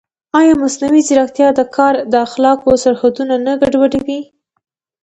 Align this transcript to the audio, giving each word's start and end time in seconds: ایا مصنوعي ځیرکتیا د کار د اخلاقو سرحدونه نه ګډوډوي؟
ایا 0.39 0.53
مصنوعي 0.63 1.01
ځیرکتیا 1.07 1.47
د 1.55 1.61
کار 1.75 1.93
د 2.11 2.13
اخلاقو 2.27 2.69
سرحدونه 2.83 3.35
نه 3.45 3.53
ګډوډوي؟ 3.61 4.19